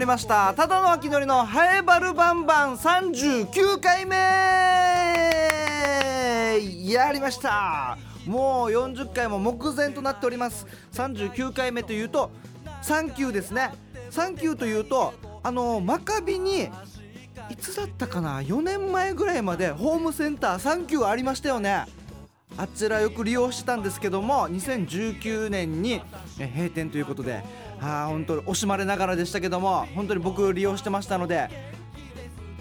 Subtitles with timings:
[0.00, 0.54] りました。
[0.54, 2.76] ただの秋のりのハエバルバンバン。
[2.76, 4.16] 39回目。
[6.90, 7.98] やりました。
[8.26, 10.66] もう40回も目前となっております。
[10.94, 12.30] 39回目というと
[12.80, 13.72] サンキューですね。
[14.10, 16.70] サンキューというとあのマカビに
[17.50, 21.84] いつだったかな？4年前ぐらいまでホームセンターサンキューありましたよね。
[22.56, 26.00] あちらよく利用してたんですけども2019年に
[26.38, 27.44] 閉店ということで。
[27.80, 31.48] あ本当に惜しまれながらでしたけども本当に僕利用してましたので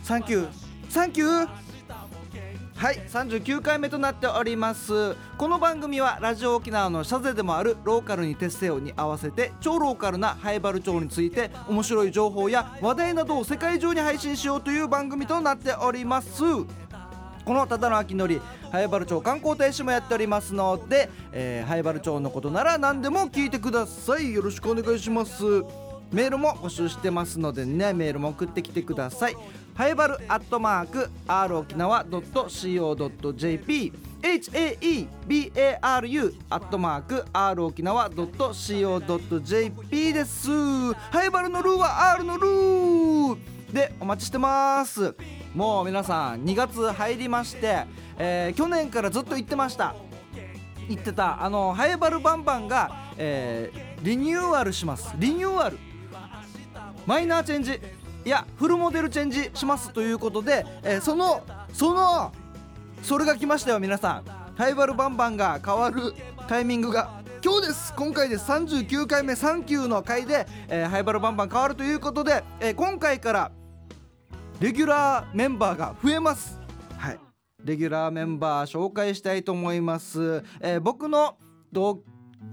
[0.02, 0.50] サンキュー
[0.90, 1.50] サンキュー？
[2.76, 5.14] はい39回目となっております。
[5.38, 16.42] この番組はラジオ沖縄の社是でもあるローカルに徹せよに合わせて超ローカルな南風原町について面白い情報や話題などを世界中に配信しようという番組となっております。
[17.46, 24.34] このただの秋のり南風原町観光大使もやっておりますので、えー、南風原町のことなら何でも聞いてください。
[24.34, 25.44] よろしくお願いします。
[26.12, 29.36] メールも募集してますのでねメールも送ってきてください。
[29.76, 35.08] ハイバルアットマーク r 沖縄 .co.jp haebaru
[36.50, 40.50] アットマーク r 沖縄 .co.jp です
[40.94, 43.38] ハイバルのルーは R のルー
[43.74, 45.16] でお待ちしてます。
[45.56, 47.86] もう皆さん2月入りまして、
[48.18, 49.96] えー、去年からずっと言ってました。
[50.88, 55.14] 言ってたあのハイバルバンバンが、えー、リニューアルします。
[55.18, 55.78] リニューアル。
[57.06, 57.80] マイナーチェンジ。
[58.26, 59.92] いやフルモデルチェンジします。
[59.92, 62.32] ということで、えー、そのその
[63.02, 64.24] それが来ましたよ皆さん。
[64.56, 66.14] ハイバルバンバンが変わる
[66.48, 67.20] タイミングが。
[67.42, 67.94] 今日です。
[67.96, 68.52] 今回です。
[68.52, 73.52] 39回目3級の回で、えー、ハイバルバンバン変わるということで、えー、今回から
[74.60, 76.60] レギュラーメンバーが増えます。
[76.98, 77.20] はい。
[77.64, 81.38] レギュラーメンバー紹介したいと思います、えー、僕の
[81.72, 82.02] 同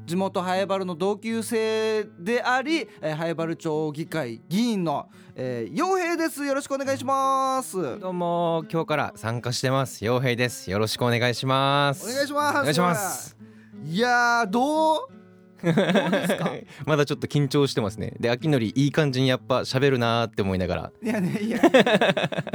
[0.04, 6.44] 地元ハエバルの同級生であり、えー、ハエバル町議会議員の、えー、陽平です。
[6.44, 7.98] よろしくお願いします。
[7.98, 10.04] どうも今日から参加してます。
[10.04, 10.70] 陽平です。
[10.70, 12.08] よろしくお願いします。
[12.08, 12.58] お願いします。
[12.58, 13.36] お願いします。
[13.84, 15.15] いやどう
[16.86, 18.14] まだちょっと緊張してますね。
[18.20, 20.92] で秋のりいい感じにやっぱ喋るなーって思いながら。
[21.02, 21.60] いやねいや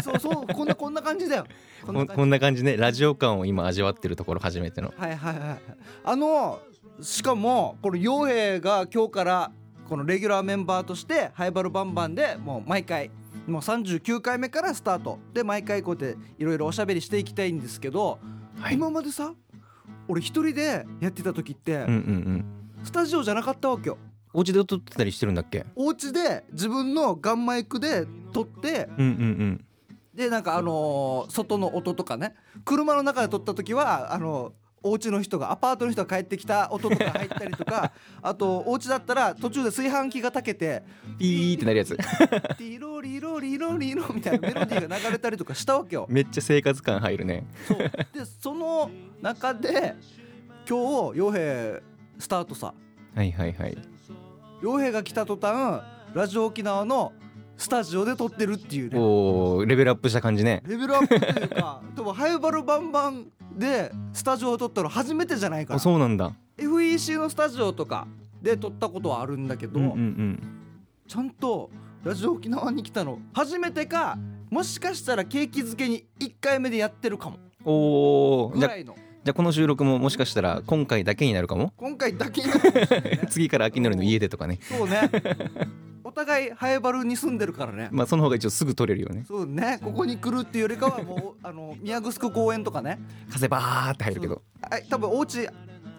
[0.03, 1.45] そうそうこんなこんな感じだよ。
[1.85, 1.91] こ
[2.25, 2.63] んな感じ。
[2.63, 2.77] ね。
[2.77, 4.93] ラジオ感を今味わってるところ初めての。
[4.95, 5.59] はいはいはい
[6.03, 6.59] あの
[7.01, 9.51] しかもこの陽平が今日から
[9.87, 13.09] このレギュラーメンバーとしてハイバルバンバンでもう毎回
[13.47, 15.19] もう39回目からスタート。
[15.33, 18.19] で毎回こうやっていろいろおしゃべりしていきたいんですけど、
[18.59, 19.33] はい、今までさ
[20.07, 22.45] 俺一人でやってた時って、うんうんうん、
[22.83, 23.97] スタジオじゃなかったわけよ。
[24.33, 25.65] お家で撮ってたりしてるんだっけ？
[25.75, 29.13] お家で自分のガンマイクで撮って、うんうんう
[29.45, 29.65] ん。
[30.13, 32.35] でなんかあのー、外の音とかね。
[32.65, 34.53] 車の中で撮った時はあの
[34.83, 40.81] お家の人がアパートの人が帰ってきた音とか入ったりとか あとお家だったら途中で炊飯器が炊けて
[41.19, 41.95] ピーってなるやつ。
[42.57, 48.89] リロリロリロリロみたいなメロディーが流れたりとかしたわけよめっちゃ生活感入るねそうでその
[49.21, 49.95] 中で
[50.67, 51.83] 今日傭兵
[52.21, 52.73] スタートさ。
[53.15, 53.77] はいはいはい。
[54.61, 55.81] 傭兵が来た途端
[56.13, 57.13] ラジオ沖縄の
[57.57, 58.99] スタジオで撮ってるっていうね。
[58.99, 60.61] おレベルアップした感じね。
[60.67, 63.25] レベルアップというか でもハイバルバンバン
[63.57, 66.35] でスタジオを撮ったの初めてじゃないかなそうなんだ。
[66.57, 68.07] FEC のスタジオとか
[68.39, 70.39] で撮ったことはあるんだけど、うんうんうん、
[71.07, 71.71] ちゃんと
[72.03, 74.19] ラジオ沖縄に来たの初めてか
[74.51, 77.37] もしかしたら景気づけに1回目でやってるかも。
[77.63, 81.73] おおぐらいのじゃあこの収録ももしかしたら今回だけになるかも？
[81.77, 82.71] 今回だけになる
[83.01, 84.59] ね、 次から秋のりの家でとかね。
[84.63, 85.11] そうね。
[86.03, 87.89] お互いハエバルに住んでるからね。
[87.91, 89.23] まあその方が一応すぐ取れるよね。
[89.27, 89.79] そうね。
[89.83, 92.99] ここに来るっていうよりかはもうあの宮城公園とかね。
[93.31, 94.41] 風バーって入るけど。
[94.89, 95.47] 多分お家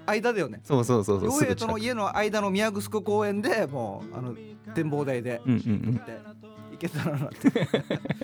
[0.04, 0.60] 間だよね。
[0.64, 1.30] そうそうそうそう。
[1.30, 4.34] 両平との家の間の宮城公園でもうあの
[4.74, 5.62] 展望台でうんうんう
[5.92, 6.00] ん
[6.82, 7.50] けたらなって。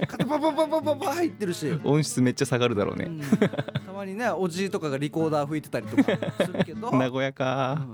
[0.06, 1.80] 肩パパパパパパ入ってるし。
[1.84, 6.02] 音質めっちゃ下がるだろうね、うん、たまにねおじいとかがリコーダー吹いてたりとか
[6.44, 6.90] するけど。
[6.96, 7.87] 名古屋か、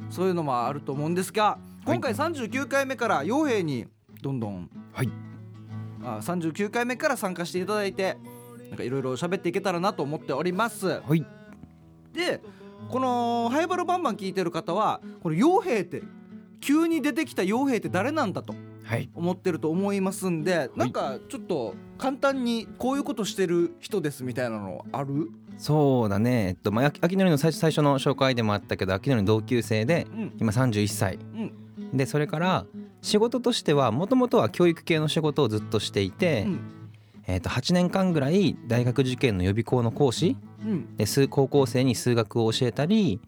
[0.00, 3.86] うん、そういうのもあると思うんですが今回39回目から傭兵に
[4.22, 5.10] どんどん、はい、
[6.04, 8.16] あ39回目から参加していただいて
[8.68, 10.86] なんかいろいろ喋っていけたらなと思っております。
[10.86, 11.26] はい、
[12.12, 12.40] で
[12.88, 16.02] この「ハイバルバンバン」聞いてる方はこの傭兵って
[16.60, 18.54] 急に出てきた傭兵って誰なんだと
[19.14, 25.30] 思ってると思いますんで、はい、なんかちょっと簡単にこういうことしてる人ですみたいなのある？
[25.58, 32.66] そうだね、えっとまあ、秋のりの最初の紹介でもあったけど秋のりの同級生で、うん、今31歳、うん、でそれから
[33.02, 36.60] 仕事としてはもともとは教育系の仕事をずっとしていて、うん、
[37.26, 43.20] えー、と8年間ぐらい大学受験の予備校の講師、うん、で高校生に数学を教えたり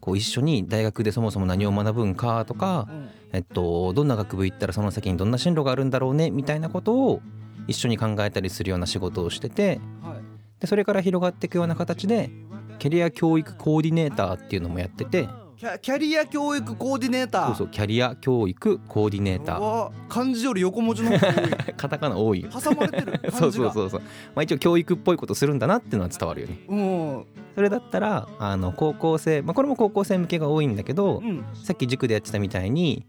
[0.00, 2.88] こう一緒に大学でそもそも何を学ぶんかとか、
[3.32, 7.20] えっと、どんな学部行ったらその先にどんな進路があるんだろうねみたいなことを
[7.66, 10.18] 一緒に考えたりするような仕事をしててはい。
[10.60, 12.30] でそれから広がっていくような形で
[12.78, 15.28] キャリア教育コーディネーターっていうのもやってて
[15.58, 17.46] キャキャリア教育コーディネーター。
[17.48, 19.58] そうそうキャリア教育コーディネーター。
[19.58, 21.50] わ漢字より横文字の方が多い。
[21.76, 22.44] カタカナ多い。
[22.44, 24.00] 挟まれてる そうそうそうそう、
[24.36, 26.60] まあ、一応教育っぽいことするんだなっていうのは伝わるよね。
[26.68, 27.24] うん。
[27.56, 31.44] それだったらあの高校生、まあ、これも高校生向けが多いんだけどうん。
[31.54, 33.04] さっき塾でやってたみたいに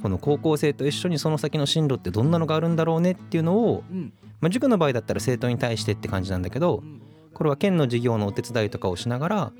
[0.00, 4.14] この高校生と一緒にその先の進路ってどんなのがあるんだろうねっていうのを、うん。
[4.40, 7.02] まあ、塾の場合だったら生徒に対してって感じなんだけどうん。
[7.34, 9.52] これは県の授業のお手伝いとかをしながら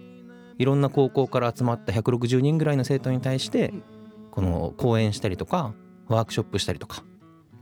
[0.59, 3.83] いろんな高校から集まった160人ぐらいの生徒に対してうん
[4.31, 5.75] この講演したりとか
[6.07, 7.03] ワークショップしたりとか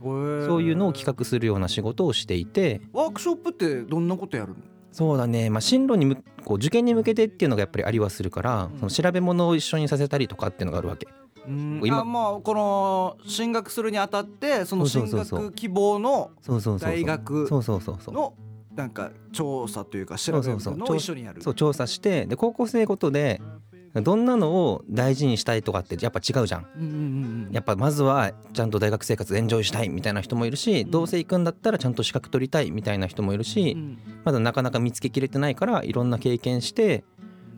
[0.01, 4.57] そそういうのを企画するような仕事をしていてワークショップってどんなことやるの？
[4.91, 8.79] そうだね、まあ、進路にむこう受験に向けてっていうのがやっぱりありはするから、うん。
[8.79, 11.07] その調べ物を一緒にさせたりとかっていうのがあるわけ。
[11.47, 11.81] うん。
[11.83, 16.31] 今あまあこの進学するにあたってその進学希望の
[16.79, 18.33] 大学の
[18.75, 21.41] なんか調査というか調べるのを一緒にやる。
[21.41, 23.41] そう調査してで高校生ごとで
[23.95, 26.67] どんなのを大事にしたいとかってやっぱ違うじゃん。
[26.77, 26.93] うんうんう
[27.49, 37.03] んやっぱまずはちゃんと大学生活エンジョイしたいみたいな人もいるしどうせ行くんだったらちゃんと資格取りたいみたいな人もいるしうんまだなかなか見つけきれてないからいろんな経験して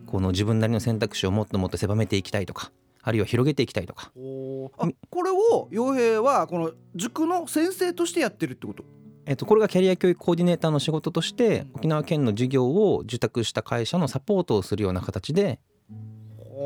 [0.06, 2.72] この自分なりの選択肢をもっともっと狭めていきたいとか
[3.02, 4.12] あるいは広げていきたいとか。
[4.14, 4.70] こ
[5.24, 8.84] れを洋平はこの塾の先生としてやってるってこと？
[9.24, 15.60] えっと、これがキャリア教育コーディネーターの仕事として沖縄県の事業を受託した会社のサポートをするような形で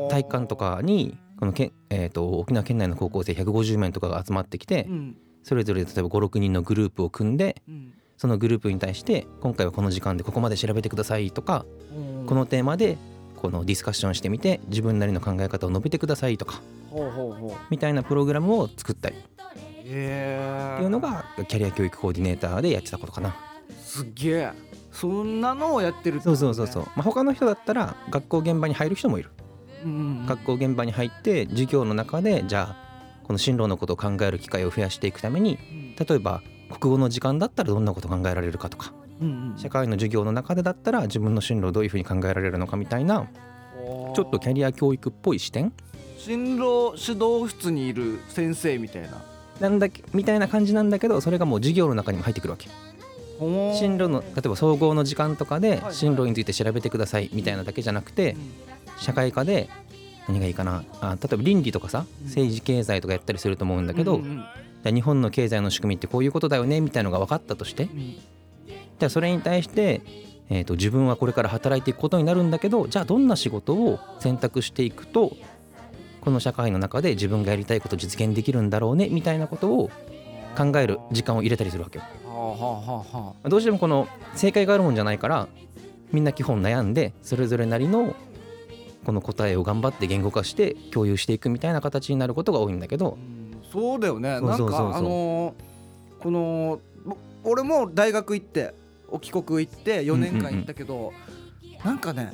[0.09, 5.17] 体育館とかにこの県、えっと、沖縄県内の高校生150名とかが集まってきてうん。
[5.43, 7.93] それぞれ例えば56人のグループを組んでうん。
[8.17, 11.65] そのグループに対して今回はこの時間でここまで調べてくださいとか
[12.25, 12.97] このテーマで
[13.35, 16.61] このディスカッションしてみて自分なりの考え方を述べてくださいとか
[17.69, 19.15] みたいなプログラムを作ったり
[20.87, 23.35] いうのがキャリア教育コーディネーターでやってたことかな。
[23.83, 24.51] すっげえ。
[24.91, 29.29] そんなのをやってるってそうそうそうそう、まあ、他の人だったら学校現場に入る人もいる。
[29.85, 30.25] うんうん。
[30.25, 35.59] 学校現場に入って授業の中でじゃあこの進路のことを考える機会を増やしていくために
[35.99, 36.41] 例えば
[36.79, 38.93] 国語の時間だったらどんなこと考えられるかとか。
[39.21, 39.57] うんうん。
[39.57, 43.27] 社会の授業の中でだったら自分の進路をどういうふうに考えられるのかみたいな
[44.15, 45.71] ちょっとキャリア教育っぽい視点。
[46.17, 52.69] 進路指導室にいる先生みたいななんだけみたいな感じなんだけどそれがもう授業の中にも入ってくるわけ。
[53.39, 58.35] 進路の例えば総合の時間とかではい進路について調べてくださいみたいなだけじゃなくて
[58.97, 59.69] 社会科で
[60.27, 62.27] 何がいいかなあ例えば倫理とかさうん。
[62.27, 67.83] 政治経済とかやったりすると思うんだけど、じゃあ日本の経済の仕組みってこういうことだよねみたいのが分かったとして。
[67.83, 68.15] うん。
[68.99, 70.01] じゃあそれに対して、
[70.49, 75.35] えー、と自分はこれから働いていくことになるんだけどじゃあどんな仕事を選択していくと
[76.27, 79.89] この社会の中で自分がやりたいことを実現できるんだろうねみたいなことを
[80.57, 82.03] 考える時間を入れたりするわけよ。
[83.45, 85.47] どうしてもこの正解があるもんじゃないから
[86.11, 88.13] みんな基本悩んでそれぞれなりの
[89.05, 93.11] この答えを頑張って言語化して共有していくみたいな形になることが多いんだけど。
[93.11, 94.29] うんそうだよね。
[94.29, 94.57] なんかあ
[95.01, 98.73] のーこのぼ俺も大学行って
[99.07, 101.13] お帰国行って4年間行ったけど、
[101.85, 102.33] なんかね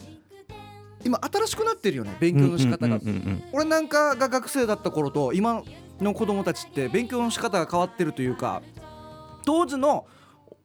[1.05, 2.99] 今新しくなってるよね勉強の仕方が、
[3.51, 5.63] 俺なんかが学生だった頃と今
[5.99, 8.61] の子供たちって勉強の仕方が変わってるというか
[9.45, 10.05] 当時の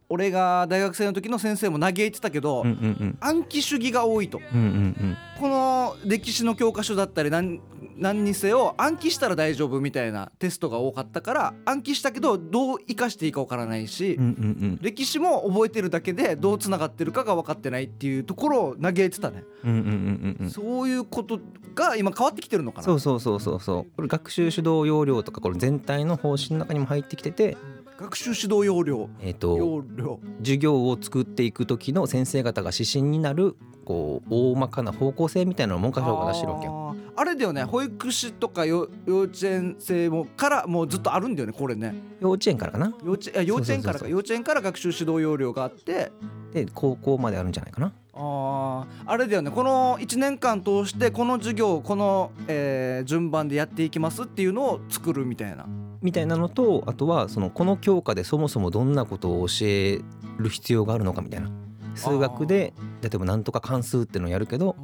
[0.09, 3.19] 俺が大学生の時の先生も嘆いてたけど、うんうんうん。
[3.21, 4.41] 暗記主義が多いと。
[4.53, 5.17] うんうんうん。
[5.39, 7.61] この歴史の教科書だったり何
[7.97, 14.35] 何にせよ暗記したら大丈夫みたいなテストが多かったから暗記したけどどう生かしていいか分からないし、うんうんう
[14.75, 14.79] ん。
[14.81, 20.51] 歴史も覚えてるだけでどうつながってるかが分かってないっていうところを嘆いてたね、うんうんうんうんうん。
[20.51, 21.41] そういうこと
[21.75, 22.85] が今変わってきてるのかな。
[22.85, 23.97] そうそうそうそうそう。
[23.97, 27.57] これ学習指導要領とかこれ全体の方針の中にも入ってきてて
[27.99, 29.09] 学習指導要領。
[29.21, 30.21] えっ、と要領。
[30.39, 36.95] 授業を作っていく時の先生方が指針になるこう大まかな方向性みたいなのを文科省が出してるわけよ。
[37.17, 37.65] あれだよね。
[37.65, 41.93] 保育士とかよ幼稚園生もからもうずっとあるんだよねこれね。
[42.21, 42.95] 幼稚園からかな。
[43.05, 44.07] 幼稚いや幼稚園からか。
[44.07, 46.13] 幼稚園から学習指導要領があって。
[46.53, 47.93] で高校まであるんじゃないかな。
[48.15, 49.51] あーあれだよね。
[49.51, 55.67] この1年間通してこの授業この、えー順番でやっていきますっていうのを作るみたいな。
[56.03, 60.01] みたいなのとあとはそのこの教科でそもそもどんなことを教え
[60.39, 61.51] る必要があるのかみたいな。
[61.95, 64.77] 数学で例えばなんとか関数っていうのをやるけど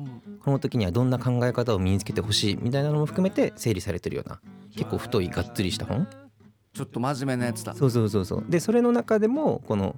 [0.45, 4.41] この時にはどんな考え方を身につけてほしいみたいなのも含めて整理されてるような
[4.77, 6.09] 結構太いがっつりした本。
[6.75, 7.73] ちょっと真面目なやつだ。
[7.75, 8.45] そうそうそうそう。
[8.49, 9.95] でそれの中でもこの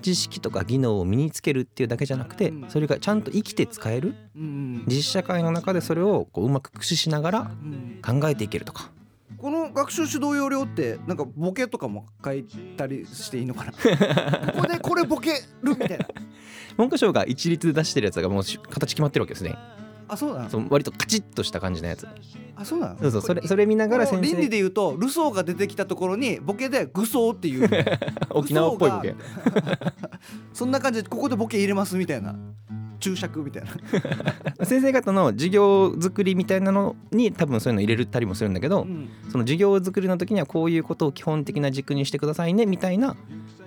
[0.00, 2.70] 知識とか技能を身につけるっていうだけじゃなくてうん。
[2.70, 4.84] それがちゃんと生きて使えるうん。
[4.86, 8.00] 実社会の中でそれをこううまく駆使しながらうん。
[8.02, 8.90] 考えていけるとか
[9.44, 12.44] この学習指導要領ってなんかボケとかも書い
[12.78, 13.72] たりしていいのかな？
[14.56, 15.32] ここでこれボケ
[15.62, 16.06] るみたいな。
[16.78, 19.54] 文科省が一律で出してるやつがもうし形決まってるわけですね
[20.08, 20.48] あそうなの？
[20.48, 22.08] そう割とカチッとした感じのやつ。
[22.56, 22.98] あそうなの？
[23.02, 27.68] そうそうそれそれ見ながら先この倫理生で言うとルソーが出てきたところにボケでグソーっていう
[28.30, 29.14] 沖縄っぽいボケ。
[30.54, 32.34] そんな感じでここでボケ入れますみたいな
[33.04, 33.70] 注釈みたいな、
[34.64, 43.16] 先生方の授業作りみたいなのに多分そういうの入れたりもするんだけど、うんその授業作りの時にはこういうことを基本的な軸にしてくださいねみたいなも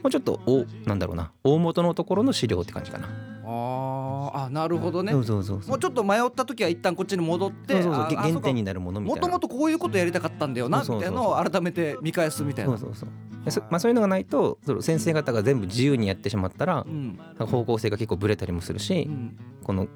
[0.06, 3.10] うちょっとおなんだろうな大元のところの資料って感じかな。
[3.50, 5.13] あーあなるほどね。
[5.13, 5.70] そうそうそうそう。
[5.70, 8.04] もうちょっと迷った時は一旦こっちに戻ってそうそうそう。
[8.18, 9.22] 原点になるものみたいな。
[9.22, 12.77] もともとこういうことやりたかったんだよなみたいなのを改めて見返すみたいな。
[12.77, 13.10] そうそう
[13.50, 13.63] そう。
[13.70, 17.18] まあ、そういうのがないとその先生方が全部自由にやってしまったらうん。
[17.39, 19.38] 方向性が結構ブレたりもするし、うん。
[19.63, 19.88] この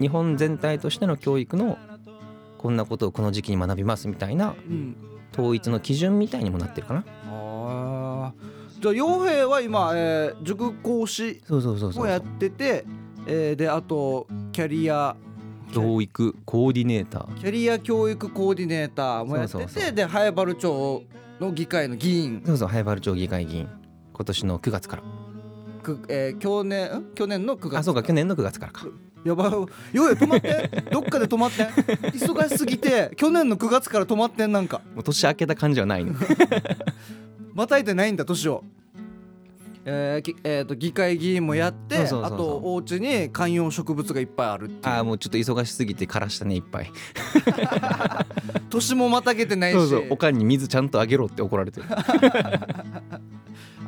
[0.00, 1.78] 日本全体としての教育の
[2.58, 4.96] こんなことをこの時期に学びますみたいなうん。
[5.32, 7.04] 統一の基準みたいにもなってるかな。
[7.30, 8.58] あー。
[8.80, 12.04] じゃあ陽平は今、えー塾講師そうそうそうそう。
[12.04, 12.84] もやってて
[13.28, 15.14] えーであとキャリア。
[15.70, 17.34] 教育コーディネーター。
[17.36, 19.24] キャリア教育コーディネーター。
[19.26, 21.04] もやっててで早原町
[21.38, 22.42] の議会の議員。
[22.46, 23.68] そうそう早原町議会議員。
[24.14, 25.02] 今年の9月から。
[25.82, 27.14] く、えー去年ん？
[27.14, 28.86] 去年の9月あそうか去年の9月からか。
[29.24, 29.48] やば。
[29.48, 30.70] いようや止まって。
[30.90, 31.64] どっかで止まって。
[31.64, 34.80] 忙しすぎて去年の9月から止まってんなんか。
[34.94, 36.12] もう年明けた感じはないね。
[37.52, 38.64] またいてないんだ年を。
[39.90, 44.94] えーきえー、と議会議員もやってあとお家に観葉植物がいっぱいあるっていう。
[44.94, 46.92] ああもうちょっと忙しすぎて枯らしたねいっぱい。
[48.68, 49.74] 年もまたげてないし。
[49.74, 51.86] そうそうおかんに水ちゃんとあげろって怒られてる。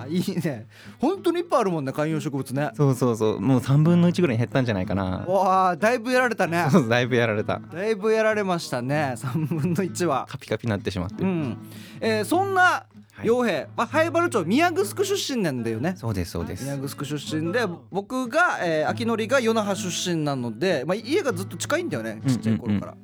[0.01, 0.67] あいいね。
[0.99, 2.71] 本当にいっぱいあるもんね観葉植物ね。
[2.75, 3.41] そうそうそう。
[3.41, 5.25] もう3分の1ぐらいに減ったんじゃないかな。
[5.29, 6.67] わあだいぶやられたね。
[6.71, 7.61] そうだいぶやられた。
[7.61, 10.27] だいぶやられましたね3分の1は。
[10.31, 11.59] カピカピになってしまってる、うん、
[12.01, 12.87] えーそんな
[13.21, 13.27] はい。
[13.27, 15.95] 陽平、まあ、灰原町宮城出身なんだよね。
[15.97, 16.65] そうですそうです。
[16.65, 17.61] 宮城出身で
[17.91, 22.95] 僕が、えー、秋典が与那覇出身なので、まあ、家がずっと近いんだよねちっちゃい頃から、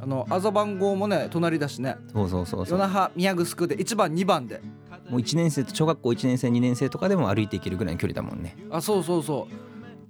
[0.00, 1.96] あのあざ番号もね隣だしね。
[2.12, 2.78] そうそうそうそう。
[2.78, 4.60] 与那覇宮城で1番2番で。
[5.08, 8.56] もう1年生と小学校1年生2年生とかでも歩いていけるぐらいの距離だもんね。
[8.70, 9.54] あそうそうそう。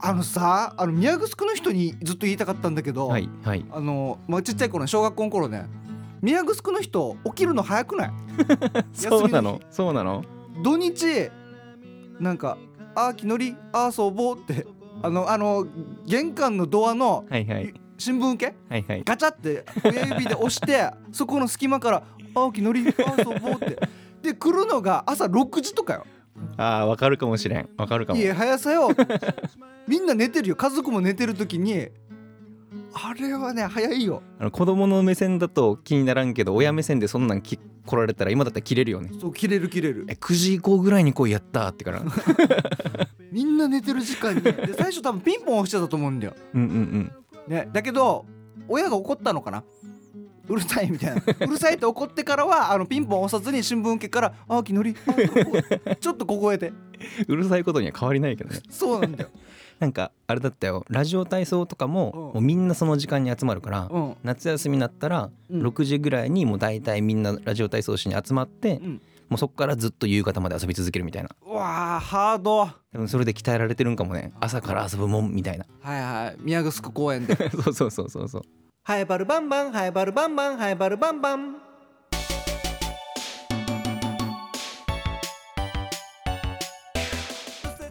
[0.00, 3.64] あのさあの宮城の人にずっと言いたかったんだけど、はいはい。
[3.70, 5.66] あの、まあ、ちっちゃい頃ね小学校の頃ね
[6.22, 8.10] 宮城の人起きるの早くない？
[8.92, 9.60] そうなの？
[9.70, 10.24] そうなの？
[10.62, 11.30] 土日
[12.20, 12.58] なんか
[12.94, 14.66] 「あーきのりあー遊ぼう」って
[15.02, 15.66] あのあの
[16.06, 17.74] 玄関のドアのはいはい。
[17.98, 18.54] 新聞受け？
[18.68, 19.02] はいはい。
[19.04, 22.02] ガチャって親指で押して そこの隙間から
[22.34, 23.78] 「あーきのりあー遊ぼう」って。
[24.22, 26.04] で来るのが朝6時とかよ。
[26.56, 27.68] ああわかるかもしれん。
[27.76, 28.20] わかるかも。
[28.20, 28.90] いや早さよ。
[29.86, 30.56] みんな寝てるよ。
[30.56, 31.88] 家族も寝てる時に
[33.00, 34.22] あれはね早いよ。
[34.38, 39.10] あの子供の目線だと気にならんけど親目線でそんなんき来られたら今だったら切れるよね。
[39.20, 40.06] そう切れる切れる。
[40.08, 42.08] え9時以降ぐらいに来いやったってからうん
[43.30, 44.42] みんな寝てる時間に。
[44.42, 46.34] で最初多分ピンポン押してたと思うんだよ。
[46.54, 47.12] うんうん
[47.46, 48.26] ね、だけど
[48.68, 49.64] 親が怒ったのかな。
[50.48, 51.22] うるさいみたいな。
[51.40, 54.96] うるさいって怒ってからはあのピンポン押さずに新聞受けから「あーきのり。
[55.06, 55.94] あーここ。
[56.00, 56.72] ちょっと小声で
[57.26, 58.60] うるさいことには変わりないけどね。
[58.70, 59.30] そうなんだよ
[59.78, 60.84] なんかあれだったよ。
[60.88, 62.20] ラジオ体操とかも,、うん。
[62.20, 64.16] もうみんなその時間に集まるから、うん。
[64.24, 65.62] 夏休みになったらうん。
[65.66, 69.02] 6時ぐらいにもう大体みんなラジオ体操しに集まって、うん。
[69.28, 71.30] もうそこからずっと夕方まで遊び続けるみたいな。
[71.46, 72.56] うわーハード。
[72.58, 74.32] は多分それで鍛えられてるんかもね。
[74.40, 75.64] 朝から遊ぶもんみたいな。
[75.64, 77.36] いはい宮城公園で。
[77.62, 78.28] そうそうそうそう。
[78.28, 78.42] そう
[78.84, 81.56] 「ハイバルバンバンハイバルバンバンハイバルバンバン」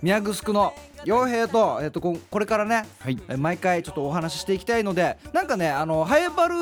[0.01, 0.73] 宮城の
[1.07, 3.17] 傭兵と,、えっとここれからねはい。
[3.29, 6.55] え毎回ちょっとお話ししていきたいのでなんかねあのハエバル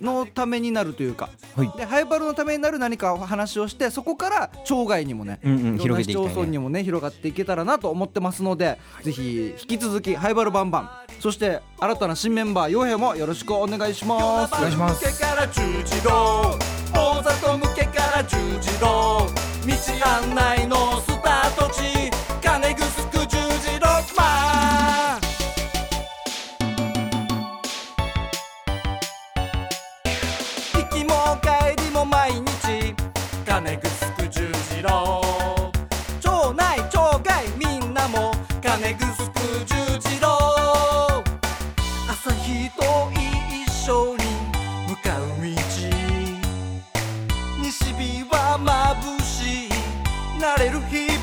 [0.00, 1.72] のためになるというかはい。
[1.76, 5.38] でハエバルのためになる何かお話をしてそこから町外にもね、
[5.78, 14.54] 広げて市町村にもね広がっていけたらなと思ってますので、ぜひ引き続きハイバルバンバンそして新たな新メンバー傭兵もよろしくお願いします。
[14.54, 15.02] お願いします
[42.70, 42.82] と
[43.12, 44.24] 一緒に
[44.88, 45.46] 向かう道。
[47.62, 49.68] 西日は眩しい
[50.40, 51.15] 慣れる日。